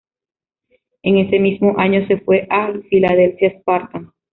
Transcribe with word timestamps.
En 1.03 1.19
ese 1.19 1.37
mismo 1.37 1.77
año 1.77 2.07
se 2.07 2.17
fue 2.21 2.47
al 2.49 2.81
Philadelphia 2.85 3.49
Spartans. 3.59 4.09